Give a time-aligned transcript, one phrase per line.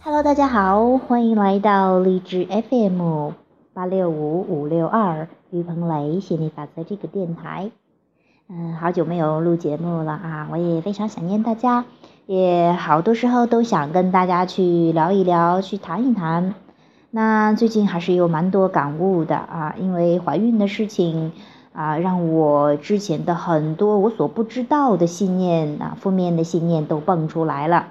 [0.00, 3.30] Hello，大家好，欢迎来到荔枝 FM
[3.72, 7.70] 八六五五六二于鹏雷心理法则这个电台。
[8.48, 11.84] 嗯，好久没有录节目了啊，我也非常想念大家，
[12.26, 16.54] 也好多时候都想跟大家去聊一聊，去谈一谈。
[17.10, 21.32] 那最近还是有蛮多感悟的啊，因为怀孕的事情
[21.74, 27.88] 啊，让我之前的很多我所不知道的信念啊，负面的信念都蹦出来了。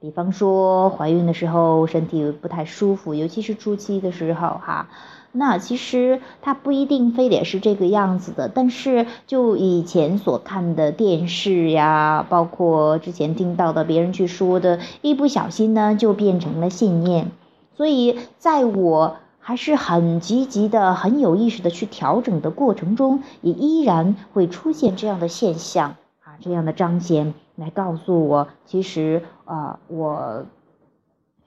[0.00, 4.88] 比方说怀孕的时候身体不太舒服，尤其是初期的时候哈，
[5.32, 17.30] 那其实它不一定非得是这个样子的，但是就以前所看的电视呀，包括之前听到的别人去说的，一不小心呢就变成了信念，
[17.76, 27.34] 所以在我还是很积极的、很有意识的去调整的过程中，也依然会出现这样的现象啊，这样的彰显。
[27.56, 30.44] 来告诉我，其实啊，我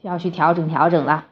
[0.02, 1.26] 需要去调整调整了。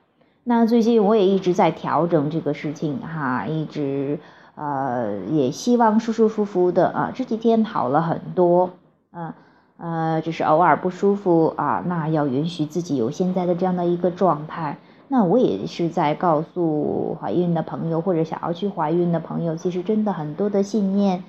[0.46, 4.20] 那最近我也一直在调整这个事情哈，一直
[4.56, 7.12] 呃也希望舒舒服服的啊。
[7.16, 8.72] 这几天好了很多，
[9.14, 9.34] 嗯
[9.78, 14.78] 呃，只是偶尔不舒服啊，那要允许自己有现在的这样的一个状态。
[15.08, 21.24] 那我也是在告诉怀孕的朋友或者想要去怀孕的朋友，其实真的很多的信念。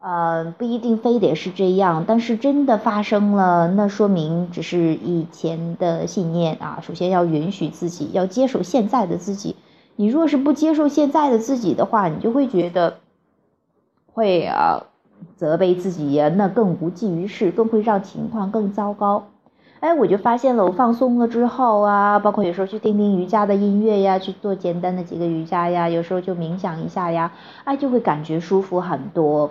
[0.00, 6.78] 呃，不一定非得是这样，但是真的发生了，那说明只是以前的信念啊。
[6.80, 9.56] 首先要允许自己，要接受现在的自己。
[9.96, 12.96] 你若是不接受现在的自己的话，你就会觉得
[14.14, 14.84] 会啊
[15.36, 19.24] 责备自己，那更无济于事，更会让情况更糟糕。
[19.80, 27.32] 哎，我就发现了，我放松了之后啊，包括有时候去听听瑜伽的音乐呀，去做简单的几个瑜伽呀，有时候就冥想一下呀，
[27.64, 29.50] 哎，就会感觉舒服很多。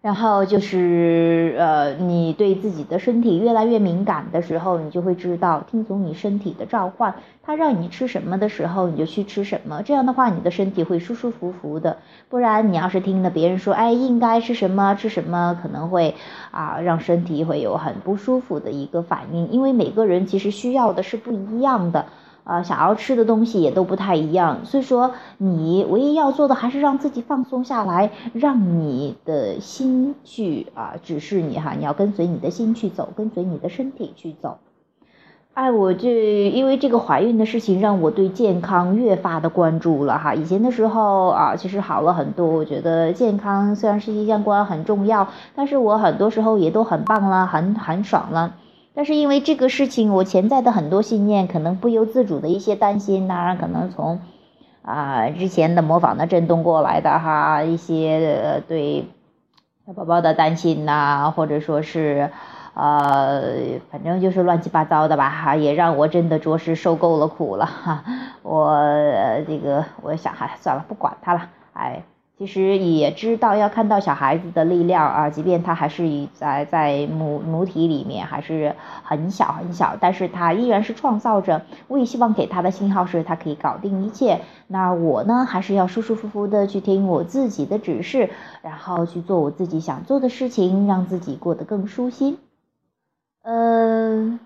[0.00, 9.82] 然后就是，呃，你对自己的身体越来越敏感的时候，你就会知道听从你身体的召唤，它让你吃什么的时候，你就去吃什么。
[9.82, 11.96] 这样的话，你的身体会舒舒服服的。
[12.28, 16.14] 不然，你要是听了别人说，哎，应该吃什么吃什么，可能会
[16.52, 19.50] 啊，让身体会有很不舒服的一个反应。
[19.50, 22.06] 因为每个人其实需要的是不一样的。
[22.48, 34.56] 啊，想要吃的东西也都不太一样，所以说你唯一要做的还是让自己放松下来，让你的心去啊指示你哈，你要跟随你的心去走，跟随你的身体去走。
[35.52, 40.32] 哎，我这因为这个怀孕的事情，让我对健康越发的关注了哈。
[40.32, 48.54] 以前的时候啊，其实好了很多，我觉得健康虽然是一相关很重要，但是我很多时候也都很棒了，很很爽了。
[48.98, 54.18] 但是因为这个事情，我潜在的很多信念，可能不由自主的一些担心呐，可能从
[54.82, 59.04] 啊之前的模仿的震动过来的哈，一些对
[59.86, 62.28] 小宝宝的担心呐，或者说是
[62.74, 68.02] 呃，反正就是乱七八糟的吧哈，也让我真的着实受够了苦了哈。
[68.42, 68.74] 我
[69.46, 72.02] 这个我想哈，算了，不管他了，哎。
[72.38, 81.62] 其实也知道要看到小孩子的力量啊，即便他还是以在在母母体里面还是很小很小，但是他依然是创造着。
[81.88, 84.40] 我也希望给他的信号是他可以搞定一切。
[84.68, 88.30] 那我呢，还是要舒舒服服的去听我自己的指示，
[88.62, 92.38] 然后去做我自己想做的事情，让自己过得更舒心。
[93.42, 94.38] 嗯。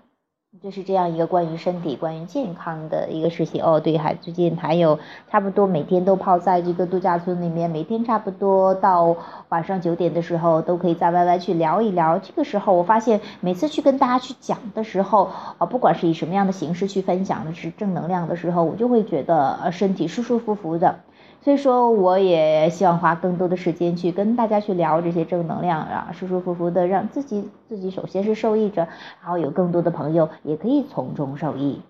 [0.63, 3.81] 就是这样一个关于身体、关于健康的一个事情哦。
[3.81, 4.97] 对，还最近还有
[5.29, 9.13] 差不多每天都泡在这个度假村里面，每天差不多到
[9.49, 12.17] 晚上九点的时候都可以在 YY 去聊一聊。
[12.17, 20.99] 这个时候我发现每次去跟大家去讲的时候啊，不管是以什么样的形式去分享的是正能量的时候，我就会觉得呃身体舒舒服服的。
[21.43, 28.87] 所以说，我也希望花更多的时间去跟大家去聊这些正能量啊，舒舒服服的，让自己自己首先是受益者，
[29.21, 31.81] 然后有更多的朋友也可以从中受益。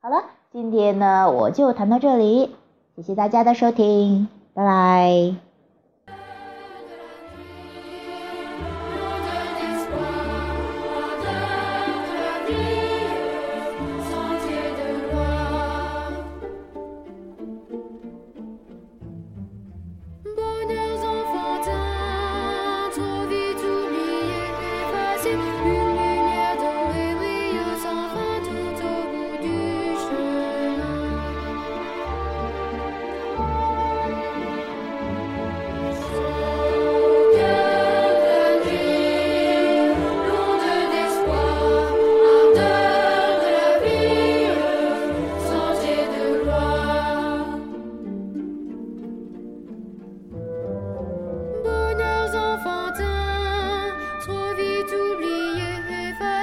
[0.00, 0.22] 好了，
[0.52, 2.54] 今天呢我就谈到这里，
[2.94, 5.51] 谢谢大家的收听，拜拜。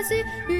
[0.09, 0.58] 是。